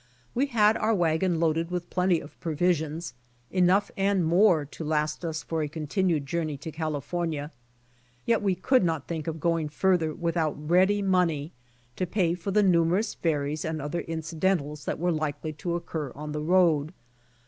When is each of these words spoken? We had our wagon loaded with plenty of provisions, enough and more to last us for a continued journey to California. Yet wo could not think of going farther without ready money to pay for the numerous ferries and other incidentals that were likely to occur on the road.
We 0.33 0.47
had 0.47 0.77
our 0.77 0.95
wagon 0.95 1.39
loaded 1.39 1.69
with 1.69 1.91
plenty 1.91 2.19
of 2.19 2.39
provisions, 2.39 3.13
enough 3.51 3.91
and 3.95 4.25
more 4.25 4.65
to 4.65 4.83
last 4.83 5.23
us 5.23 5.43
for 5.43 5.61
a 5.61 5.67
continued 5.67 6.25
journey 6.25 6.57
to 6.57 6.71
California. 6.71 7.51
Yet 8.25 8.41
wo 8.41 8.55
could 8.63 8.83
not 8.83 9.07
think 9.07 9.27
of 9.27 9.39
going 9.39 9.69
farther 9.69 10.11
without 10.15 10.53
ready 10.57 11.03
money 11.03 11.51
to 11.97 12.07
pay 12.07 12.33
for 12.33 12.49
the 12.49 12.63
numerous 12.63 13.13
ferries 13.13 13.63
and 13.63 13.79
other 13.79 13.99
incidentals 14.01 14.85
that 14.85 14.97
were 14.97 15.11
likely 15.11 15.53
to 15.53 15.75
occur 15.75 16.11
on 16.15 16.31
the 16.31 16.41
road. 16.41 16.93